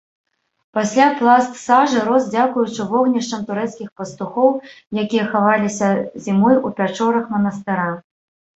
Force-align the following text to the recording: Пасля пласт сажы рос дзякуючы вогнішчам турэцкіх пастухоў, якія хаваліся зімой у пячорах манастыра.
Пасля 0.77 1.09
пласт 1.19 1.59
сажы 1.63 1.99
рос 2.07 2.23
дзякуючы 2.35 2.87
вогнішчам 2.95 3.45
турэцкіх 3.51 3.93
пастухоў, 4.01 4.51
якія 5.05 5.29
хаваліся 5.37 5.93
зімой 6.27 6.61
у 6.67 6.75
пячорах 6.83 7.33
манастыра. 7.39 7.89